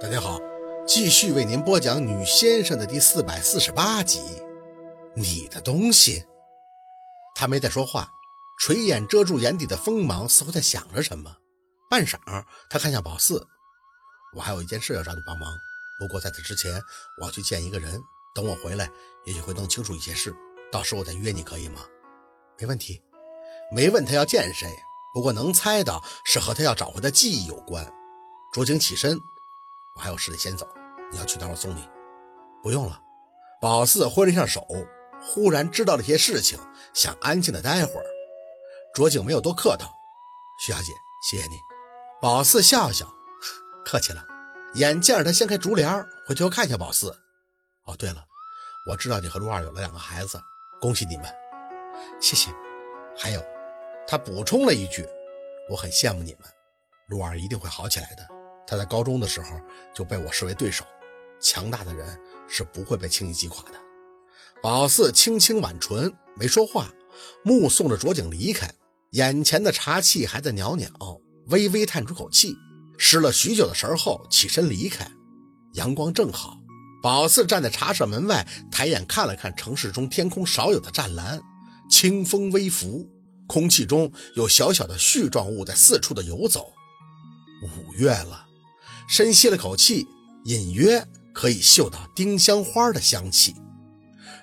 [0.00, 0.40] 大家好，
[0.86, 4.20] 继续为您播讲《女先生》的第四百四十八集。
[5.14, 6.24] 你的东西，
[7.32, 8.10] 他没再说话，
[8.58, 11.36] 垂眼遮住眼底的锋芒，似乎在想着什么。
[11.88, 12.18] 半晌，
[12.68, 13.46] 他看向宝四
[14.34, 15.56] ：“我还有一件事要找你帮忙，
[16.00, 16.82] 不过在此之前，
[17.20, 18.02] 我要去见一个人。
[18.34, 18.90] 等我回来，
[19.24, 20.34] 也许会弄清楚一些事。
[20.72, 21.82] 到时我再约你，可以吗
[22.58, 23.00] ？”“没问题。”
[23.70, 24.68] 没问他要见谁，
[25.14, 27.90] 不过能猜到是和他要找回的记忆有关。
[28.52, 29.18] 卓景起身。
[29.94, 30.68] 我还有事得先走，
[31.10, 31.88] 你要去哪我送你。
[32.62, 33.00] 不用了。
[33.60, 34.66] 宝四挥了一下手，
[35.22, 36.58] 忽然知道了一些事情，
[36.92, 38.06] 想安静的待会儿。
[38.92, 39.88] 卓景没有多客套，
[40.60, 40.92] 徐小姐，
[41.28, 41.56] 谢谢你。
[42.20, 43.06] 宝四笑笑，
[43.84, 44.24] 客气了。
[44.74, 47.10] 眼见着他掀开竹帘，回头看向宝四。
[47.84, 48.24] 哦，对了，
[48.90, 50.40] 我知道你和陆二有了两个孩子，
[50.80, 51.26] 恭喜你们。
[52.20, 52.50] 谢谢。
[53.16, 53.40] 还有，
[54.06, 55.08] 他补充了一句，
[55.70, 56.42] 我很羡慕你们，
[57.06, 58.28] 陆二一定会好起来的。
[58.66, 59.48] 他在高中的时候
[59.94, 60.84] 就被我视为对手，
[61.40, 62.18] 强大的人
[62.48, 63.78] 是不会被轻易击垮的。
[64.62, 66.90] 宝四轻轻挽唇，没说话，
[67.42, 68.72] 目送着卓景离开，
[69.10, 72.56] 眼前的茶气还在袅袅，微微叹出口气，
[72.96, 75.06] 失了许久的神后起身离开。
[75.74, 76.56] 阳光正好，
[77.02, 81.42] 宝四站在茶社门外，抬眼看了看城市中天空少有的湛蓝，
[81.90, 83.06] 清风微拂，
[83.46, 86.72] 空气中有小小的絮状物在四处的游走。
[87.62, 88.46] 五月了。
[89.08, 90.06] 深吸了口气，
[90.44, 93.54] 隐约可以嗅到丁香花的香气。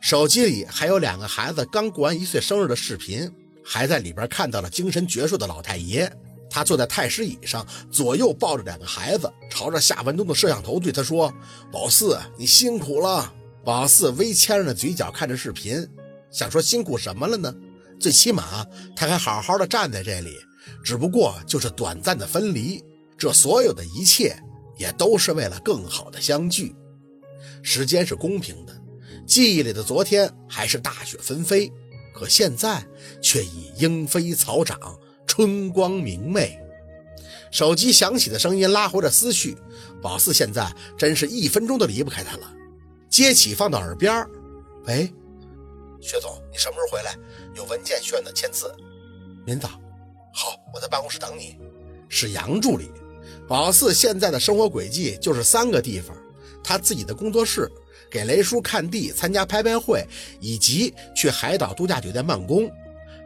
[0.00, 3.30] 手机里还有两个孩子刚过完一岁生日的视频，
[3.64, 6.10] 还在里边看到了精神矍铄的老太爷。
[6.50, 11.32] 他坐在太师椅上，左右抱着两个孩子，朝着夏文东的摄像头对他说
[11.70, 15.86] ：“宝四，你辛苦了。”宝四微牵着嘴角看着视频，
[16.30, 17.54] 想说辛苦什么了呢？
[18.00, 18.64] 最起码
[18.96, 20.30] 他还好好的站在这里，
[20.82, 22.82] 只不过就是短暂的分离。
[23.18, 24.40] 这所有的一切。
[24.78, 26.74] 也都是为了更好的相聚。
[27.62, 28.72] 时间是公平的，
[29.26, 31.70] 记忆里的昨天还是大雪纷飞，
[32.14, 32.82] 可现在
[33.20, 34.78] 却已莺飞草长，
[35.26, 36.58] 春光明媚。
[37.50, 39.56] 手机响起的声音拉回了思绪，
[40.00, 42.54] 宝四现在真是一分钟都离不开他了。
[43.08, 44.26] 接起放到耳边，
[44.84, 45.12] 喂，
[46.00, 47.16] 薛总，你什么时候回来？
[47.54, 48.72] 有文件需要你签字。
[49.46, 49.68] 明早。
[50.32, 51.58] 好，我在办公室等你。
[52.08, 52.90] 是杨助理。
[53.46, 56.16] 宝四现在的生活轨迹就是三个地方：
[56.62, 57.70] 他自己的工作室、
[58.10, 60.06] 给雷叔看地、参加拍卖会，
[60.40, 62.70] 以及去海岛度假酒店办公。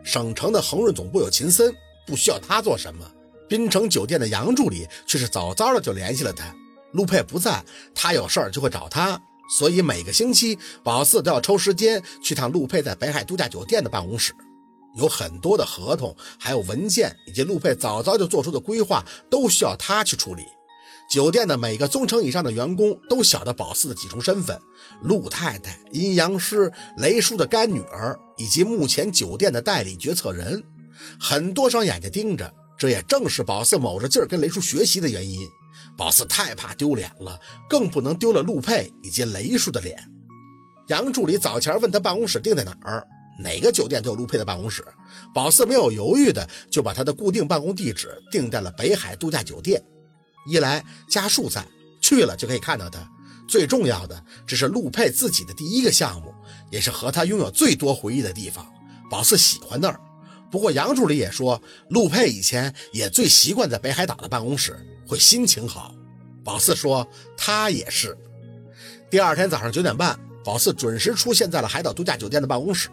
[0.04, 1.74] 省城的恒润总部有秦森，
[2.06, 3.04] 不需要他做什么。
[3.48, 6.54] 滨城酒店的杨助理却是早早的就联系了他。
[6.92, 7.64] 陆佩不在，
[7.94, 9.20] 他有事儿就会找他，
[9.58, 14.32] 所以每个星期宝四都要抽时间去趟陆佩在北海度假酒店的办公室。
[14.96, 20.44] 有很多的合同，还有文件，以及陆佩早早就做出的规划，都需要他去处理。
[21.10, 24.58] 酒店的每个中层以上的员工都晓得宝四的几重身份：
[25.02, 30.62] 陆太太、阴阳师、雷叔的干女儿，以及目前酒店的代理决策人。
[31.20, 35.46] 很多双眼睛盯着，这也正是宝四卯着劲儿跟雷叔学习的原因。
[35.98, 37.38] 宝四太怕丢脸了，
[37.68, 40.02] 更不能丢了陆佩以及雷叔的脸。
[40.88, 43.06] 杨助理早前问他办公室定在哪儿。
[43.38, 44.84] 哪个酒店都有陆佩的办公室，
[45.34, 49.82] 宝四没有犹豫的就把他的固定办公地址定在了北海度假酒店。
[50.46, 51.64] 一来家数在，
[52.00, 53.08] 去了就可以看到他。
[53.48, 56.32] 最重要的，这是陆佩自己的第一个项目，
[56.70, 58.66] 也是和他拥有最多回忆的地方。
[59.10, 60.00] 宝四喜欢那儿。
[60.50, 61.60] 不过杨助理也说，
[61.90, 65.94] 陆佩以前也最习惯在北海岛的办公室，会心情好。
[66.44, 67.06] 宝四说
[67.36, 68.16] 他也是。
[69.10, 72.90] 第二天早上九点半，宝四准时出现在了海岛度假酒店的办公室。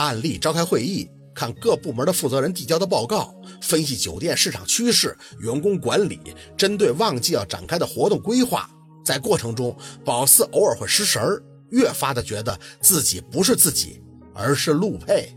[0.00, 6.18] 案例召开会议，看各部门的负责人递交的报告，分析酒店市场趋势、员工管理，
[6.56, 8.68] 针对旺季要展开的活动规划。
[9.04, 14.02] 在过程中，宝四偶尔会失神儿，越发的觉得自己不是自己，
[14.34, 15.36] 而是陆佩。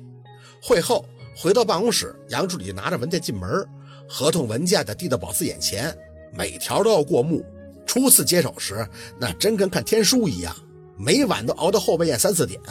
[0.62, 3.68] 会后回到办公室，杨助理拿着文件进门，
[4.08, 5.94] 合同文件的递到宝四眼前，
[6.34, 7.46] 每条都要过目。
[7.86, 8.88] 初次接手时，
[9.20, 10.56] 那真跟看天书一样。
[11.04, 12.62] 每晚都熬到后半夜三四点，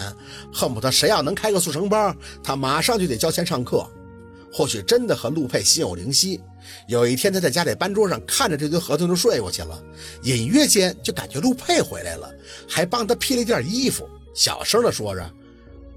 [0.50, 3.87] 恨不得谁要能开个速成班，他马上就得交钱上课。
[4.50, 6.40] 或许真的和陆佩心有灵犀。
[6.87, 9.82] 有一天，他在家里班桌上看着这堆合同就睡过去了，
[10.23, 12.32] 隐约间就感觉陆佩回来了，
[12.69, 15.31] 还帮他披了一件衣服，小声的说着：“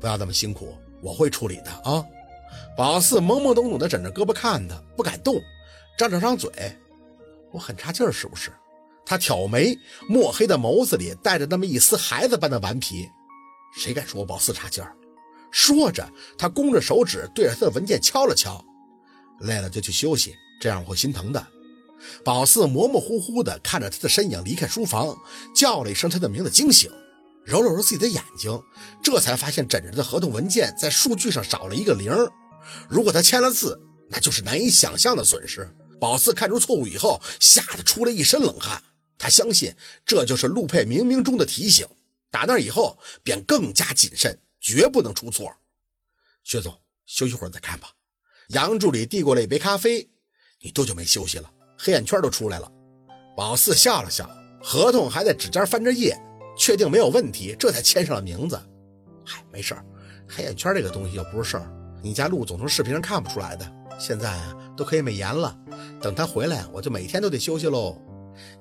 [0.02, 2.04] 不要那么辛苦，我会处理的啊。”
[2.76, 5.42] 宝四懵懵懂懂的枕着胳膊看他，不敢动，
[5.98, 6.50] 张着张嘴
[7.52, 8.52] ：“我很差劲是不是？”
[9.06, 9.78] 他挑眉，
[10.10, 13.08] 墨黑的眸子里带着那么一丝孩子般的顽皮。
[13.78, 14.96] 谁敢说我宝四差劲儿？
[15.52, 18.64] 说着，他弓着手指对着他的文件敲了敲。
[19.42, 21.48] 累了就去休息，这样我会心疼的。
[22.24, 25.18] 宝四模模糊糊地看着他的身影离开书房，
[25.56, 26.92] 叫了一声他的名字，惊醒，
[27.44, 28.62] 揉了揉自己的眼睛，
[29.04, 32.12] 这才发现枕着的合同文件在数据上少了一个零。
[32.90, 33.80] 如果他签了字，
[34.10, 35.70] 那就是难以想象的损失。
[36.00, 38.82] 宝四看出错误以后，吓得出了一身冷汗。
[39.18, 39.74] 他相信
[40.06, 41.88] 这就是陆佩冥冥中的提醒。
[42.32, 45.56] 打那以后，便更加谨慎，绝不能出错。
[46.44, 47.90] 薛总，休息会儿再看吧。
[48.50, 50.10] 杨助理递过来一杯咖啡。
[50.62, 51.50] 你多久没休息了？
[51.78, 52.72] 黑眼圈都出来了。
[53.38, 54.30] 宝四笑了笑，
[54.62, 56.18] 合同还在指尖翻着页，
[56.58, 58.62] 确定没有问题，这才签上了名字。
[59.26, 59.86] 嗨，没事儿，
[60.28, 61.72] 黑眼圈这个东西又不是事儿。
[62.04, 65.58] 你家陆总从视频上看不出来的，现在啊都可以美颜了。
[66.02, 68.02] 等他回来，我就每天都得休息喽。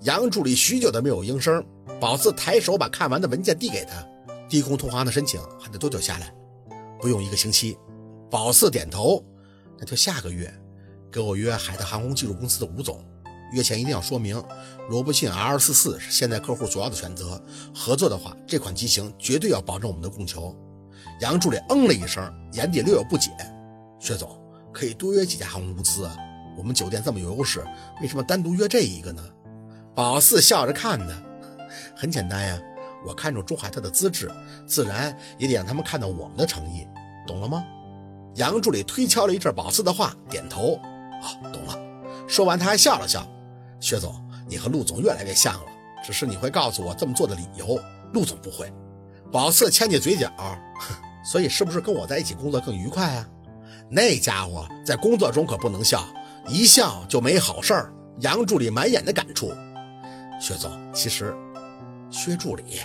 [0.03, 1.65] 杨助理许久都没有应声。
[2.01, 4.07] 宝四抬手把看完的文件递给他，
[4.49, 6.35] 低空通航的申请还得多久下来？
[7.01, 7.77] 不用一个星期。
[8.31, 9.25] 宝四点头，
[9.79, 10.53] 那就下个月，
[11.13, 13.05] 给我约海特航空技术公司的吴总。
[13.53, 14.43] 约前一定要说明，
[14.89, 17.41] 罗布逊 R 四四是现在客户主要的选择。
[17.73, 20.57] 合作的话，这款机型绝对要保证我们的供求。
[21.21, 23.31] 杨助理嗯了一声，眼底略有不解。
[24.01, 24.29] 薛总
[24.73, 26.17] 可以多约几家航空公司啊，
[26.59, 27.65] 我们酒店这么有优势，
[28.03, 29.23] 为什么单独约这一个呢？
[29.95, 31.15] 宝四笑着看他。
[31.97, 32.59] 很简单呀，
[33.07, 34.31] 我看中中海特的资质，
[34.67, 36.87] 自然也得让他们看到我们的诚意，
[37.27, 37.65] 懂了吗？
[38.35, 40.75] 杨助理推敲了一阵宝四的话，点头。
[41.23, 41.79] 啊，懂了。
[42.27, 43.25] 说完，他还笑了笑。
[43.79, 44.13] 薛总，
[44.49, 45.67] 你和陆总越来越像了，
[46.05, 47.79] 只是你会告诉我这么做的理由，
[48.13, 48.73] 陆总不会。
[49.31, 50.29] 宝四牵起嘴角，
[51.25, 53.29] 所以是不是跟我在一起工作更愉快啊？
[53.89, 56.05] 那家伙在工作中可不能笑，
[56.49, 57.93] 一笑就没好事儿。
[58.21, 59.53] 杨助理满眼的感触。
[60.41, 61.35] 薛总，其实。
[62.11, 62.81] 薛助理，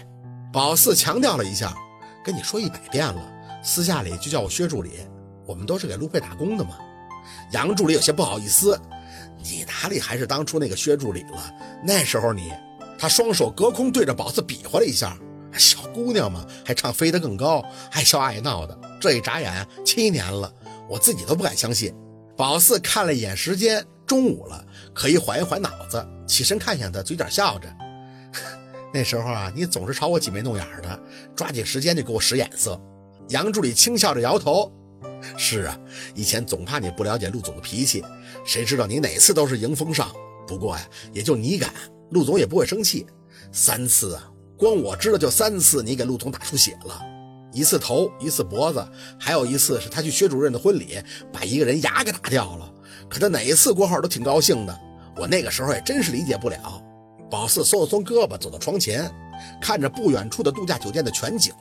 [0.51, 1.75] 宝四强调了一下，
[2.25, 3.31] 跟你说一百遍了，
[3.61, 5.07] 私下里就叫我薛助理，
[5.45, 6.77] 我们都是给陆佩打工的嘛。
[7.51, 8.79] 杨助理有些不好意思，
[9.37, 11.53] 你哪里还是当初那个薛助理了？
[11.83, 12.51] 那时候你……
[12.97, 15.15] 他双手隔空对着宝四比划了一下，
[15.53, 18.75] 小姑娘嘛，还唱飞得更高，爱笑爱闹的。
[18.99, 20.51] 这一眨眼七年了，
[20.89, 21.93] 我自己都不敢相信。
[22.35, 27.71] 宝四看了一眼时间，中午了，可以缓一缓脑子，起身看向他，嘴角笑着。
[28.91, 30.99] 那时候啊，你总是朝我挤眉弄眼的，
[31.35, 32.81] 抓紧时间就给我使眼色。
[33.27, 34.73] 杨助理轻笑着摇头
[35.37, 35.79] ：“是啊，
[36.15, 38.03] 以前总怕你不了解陆总的脾气，
[38.43, 40.11] 谁知道你哪次都是迎风上。
[40.47, 40.83] 不过呀，
[41.13, 41.71] 也就你敢，
[42.09, 43.05] 陆总也不会生气。
[43.51, 44.27] 三次啊，
[44.57, 46.99] 光我知道就三次，你给陆总打出血了，
[47.53, 48.83] 一次头，一次脖子，
[49.19, 50.97] 还有一次是他去薛主任的婚礼，
[51.31, 52.73] 把一个人牙给打掉了。
[53.09, 54.79] 可他哪一次过号都挺高兴的，
[55.15, 56.81] 我那个时候也真是理解不了。”
[57.29, 59.09] 宝四松了松胳膊，走到窗前，
[59.61, 61.53] 看着不远处的度假酒店的全景，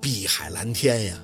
[0.00, 1.14] 碧海蓝天呀。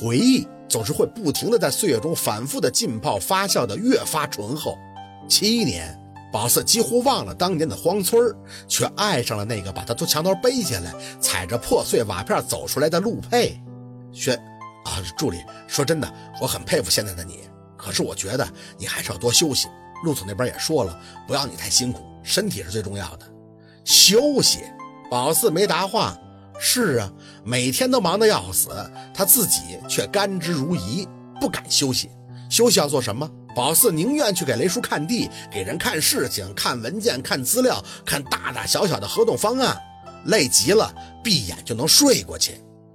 [0.00, 4.78] 回忆总是会不停的在岁月中反复的浸泡发酵的越发醇厚。
[5.28, 6.00] 七年，
[6.32, 8.32] 宝四几乎忘了当年的荒村
[8.68, 13.60] 却爱上了那个把他从墙头背下来，踩着破碎瓦片走出来的陆佩。
[14.12, 14.36] 轩，
[14.84, 17.40] 啊，助理，说真的，我很佩服现在的你。
[17.84, 18.48] 可是我觉得
[18.78, 19.68] 你还是要多休息。
[20.04, 22.02] 陆总那边也说了，不要你太辛苦。
[22.22, 23.26] 身体是最重要的，
[23.84, 24.60] 休息。
[25.10, 26.16] 宝四没答话。
[26.58, 27.12] 是啊，
[27.44, 28.70] 每天都忙得要死，
[29.12, 31.06] 他自己却甘之如饴，
[31.40, 32.08] 不敢休息。
[32.48, 33.28] 休息要做什么？
[33.56, 39.76] 宝四宁愿去给雷叔看地，给人看事情、看文件、看资料、看大大小小的合同方案。
[40.26, 42.52] 累极了，闭眼就能睡过去；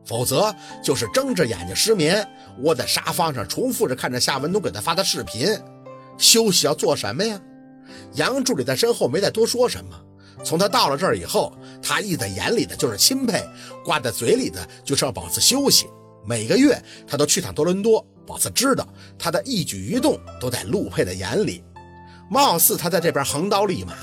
[0.10, 0.52] 否则
[0.84, 2.28] 就是睁着眼睛失眠，
[2.64, 5.56] 窝在沙发上重复着看着夏文东给他发的视频。
[6.18, 7.40] 休息要做什么呀？
[8.16, 9.96] 杨助理在身后没再多说什么。
[10.44, 13.48] 从他到了这儿以后，他溢在眼里的就是钦佩，
[13.86, 15.86] 挂在嘴里的就是要宝四休息。
[16.26, 21.64] 每个月他都去趟多伦多，宝四知道他的一举一动都在陆佩的眼里。
[22.32, 23.94] 貌似他在这边横刀立马，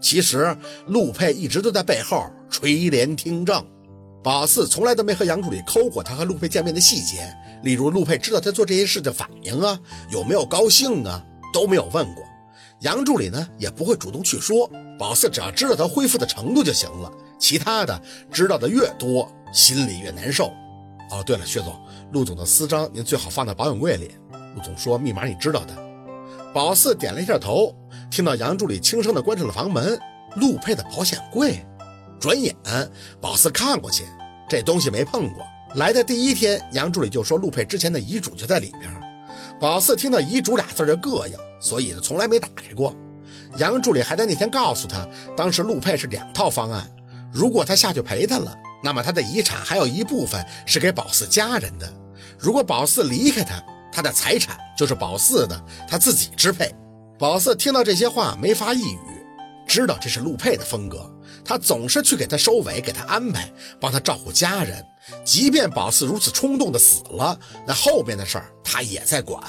[0.00, 0.56] 其实
[0.88, 3.64] 陆佩一直都在背后垂帘听政。
[4.22, 9.78] 宝四从来都没和杨助理抠过他和陆佩见面的细节，例如陆佩知道他做这些事的反应啊，
[10.10, 11.20] 有没有高兴啊，
[11.52, 12.22] 都没有问过。
[12.80, 18.00] 杨助理呢也不会主动去说，宝四只要知道他恢复的程度就行了，其他的
[18.30, 20.52] 知道的越多，心里越难受。
[21.10, 21.74] 哦，对了，薛总，
[22.12, 24.12] 陆总的私章您最好放在保险柜里。
[24.54, 25.76] 陆总说密码你知道的。
[26.54, 27.74] 宝四点了一下头，
[28.10, 29.98] 听到杨助理轻声的关上了房门。
[30.36, 31.62] 陆佩的保险柜，
[32.22, 32.54] 转眼
[33.20, 34.04] 宝四看过去，
[34.48, 35.44] 这东西没碰过。
[35.74, 38.88] 来的第一天，杨助理就说陆佩之前的遗嘱就在里边。
[39.60, 41.36] 宝四听到遗嘱俩字就膈应。
[41.60, 42.94] 所以，从来没打开过。
[43.56, 45.04] 杨助理还在那天告诉他，
[45.36, 46.88] 当时陆佩是两套方案，
[47.32, 51.88] 如果他下去陪他了，那么他的遗产还有一部分是给宝四家人的；
[52.38, 53.60] 如果宝四离开他，
[53.90, 56.72] 他的财产就是宝四的，他自己支配。
[57.18, 58.98] 宝四听到这些话没发一语，
[59.66, 61.11] 知道这是陆佩的风格，
[61.44, 64.84] 他总是去给他收尾，给他安排，帮他照顾家人。
[65.24, 69.42] 即便宝四如此冲动的死了，那后边的事儿他也在管。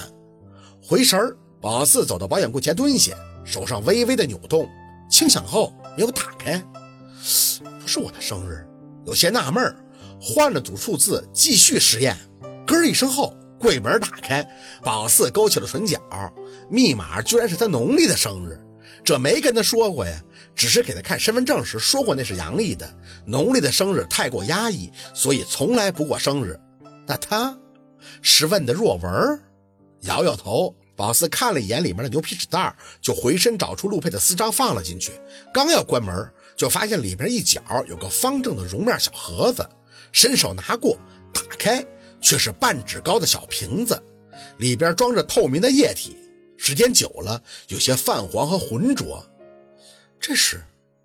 [0.81, 3.13] 回神儿，宝四走到保险柜前蹲下，
[3.45, 4.67] 手上微微的扭动，
[5.09, 6.62] 轻响后没有打开。
[7.79, 8.67] 不是我的生日，
[9.05, 9.75] 有些纳闷儿，
[10.19, 12.17] 换了组数字继续实验。
[12.65, 14.45] 咯一声后，柜门打开，
[14.81, 16.00] 宝四勾起了唇角，
[16.69, 18.59] 密码居然是他农历的生日。
[19.03, 20.23] 这没跟他说过呀，
[20.55, 22.91] 只是给他看身份证时说过那是阳历的，
[23.25, 26.60] 农历的生日太过压抑，所以从来不过生日。
[27.05, 27.57] 那他
[28.22, 29.41] 是问的若文？
[30.01, 35.12] 摇摇头，宝四看了一眼里面的牛皮纸袋，就回身找出陆佩的私章放了进去。
[35.53, 36.13] 刚要关门，
[36.55, 39.67] 就发现里面一角有个方正的绒面小盒子，
[40.12, 40.98] 伸手拿过，
[41.33, 41.83] 打开
[42.22, 44.01] 却是半指高的小瓶子，
[44.57, 46.17] 里边装着透明的液体。
[46.57, 49.25] 时间久了，有些泛黄和浑浊。
[50.25, 50.63] 这是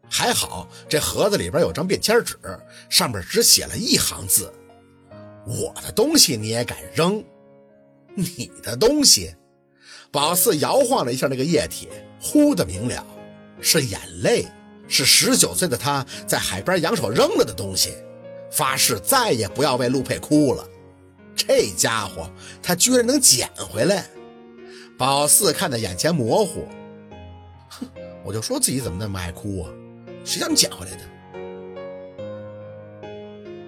[0.09, 2.39] 还好，这盒子里边有张便签纸，
[2.89, 4.51] 上面只写了一行字
[5.45, 7.23] ：“我的东西你也敢扔？
[8.15, 9.35] 你的东西。”
[10.13, 11.89] 宝四摇晃了一下那个液体，
[12.23, 13.05] 忽的明了，
[13.61, 14.47] 是眼泪，
[14.87, 17.93] 是十九岁的他在海边扬手扔了的东西，
[18.53, 20.65] 发誓再也不要为陆佩哭了。
[21.35, 22.31] 这家伙，
[22.63, 24.09] 他居然能捡回来！
[24.97, 26.67] 宝四看得眼前模糊，
[27.69, 27.87] 哼，
[28.29, 29.73] 我就说自己怎么那么爱哭啊，
[30.23, 31.01] 谁让你捡回来的？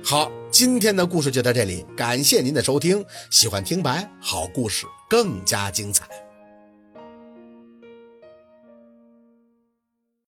[0.05, 6.07] 好，今天的故事就到这里，感谢您的收听，喜欢听白好故事更加精彩。